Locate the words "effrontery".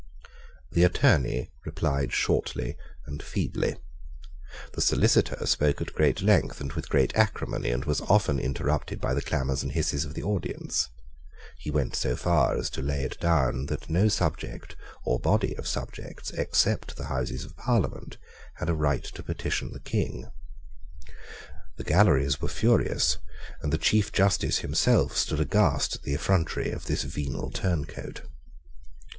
26.15-26.71